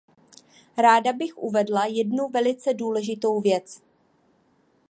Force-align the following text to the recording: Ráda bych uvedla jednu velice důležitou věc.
Ráda 0.77 1.13
bych 1.13 1.37
uvedla 1.37 1.85
jednu 1.85 2.29
velice 2.29 2.73
důležitou 2.73 3.41
věc. 3.41 3.81